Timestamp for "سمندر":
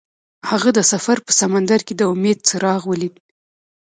1.41-1.79